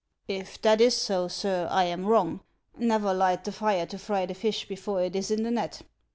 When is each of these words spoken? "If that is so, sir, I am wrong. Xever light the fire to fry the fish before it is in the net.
"If 0.41 0.59
that 0.63 0.81
is 0.81 0.97
so, 0.97 1.27
sir, 1.27 1.67
I 1.69 1.83
am 1.83 2.07
wrong. 2.07 2.39
Xever 2.79 3.15
light 3.15 3.43
the 3.43 3.51
fire 3.51 3.85
to 3.85 3.99
fry 3.99 4.25
the 4.25 4.33
fish 4.33 4.67
before 4.67 5.03
it 5.03 5.15
is 5.15 5.29
in 5.29 5.43
the 5.43 5.51
net. 5.51 5.83